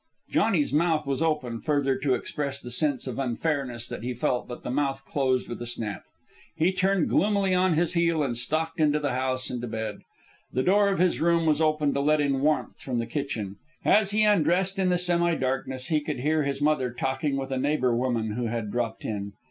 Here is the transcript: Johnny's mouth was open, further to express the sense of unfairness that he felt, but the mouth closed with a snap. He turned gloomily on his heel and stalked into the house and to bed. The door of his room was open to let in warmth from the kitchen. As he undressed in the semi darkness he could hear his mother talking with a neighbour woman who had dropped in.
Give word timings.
Johnny's 0.31 0.73
mouth 0.73 1.05
was 1.05 1.21
open, 1.21 1.61
further 1.61 1.95
to 1.95 2.15
express 2.15 2.59
the 2.59 2.71
sense 2.71 3.05
of 3.05 3.19
unfairness 3.19 3.87
that 3.87 4.01
he 4.01 4.15
felt, 4.15 4.47
but 4.47 4.63
the 4.63 4.71
mouth 4.71 5.05
closed 5.05 5.47
with 5.47 5.61
a 5.61 5.65
snap. 5.67 6.05
He 6.55 6.71
turned 6.71 7.07
gloomily 7.07 7.53
on 7.53 7.75
his 7.75 7.93
heel 7.93 8.23
and 8.23 8.35
stalked 8.35 8.79
into 8.79 8.97
the 8.99 9.11
house 9.13 9.51
and 9.51 9.61
to 9.61 9.67
bed. 9.67 9.99
The 10.51 10.63
door 10.63 10.89
of 10.89 10.97
his 10.97 11.21
room 11.21 11.45
was 11.45 11.61
open 11.61 11.93
to 11.93 11.99
let 11.99 12.19
in 12.19 12.41
warmth 12.41 12.79
from 12.81 12.97
the 12.97 13.05
kitchen. 13.05 13.57
As 13.85 14.09
he 14.09 14.23
undressed 14.23 14.79
in 14.79 14.89
the 14.89 14.97
semi 14.97 15.35
darkness 15.35 15.89
he 15.89 16.01
could 16.01 16.21
hear 16.21 16.45
his 16.45 16.61
mother 16.63 16.91
talking 16.91 17.37
with 17.37 17.51
a 17.51 17.59
neighbour 17.59 17.95
woman 17.95 18.31
who 18.31 18.47
had 18.47 18.71
dropped 18.71 19.05
in. 19.05 19.33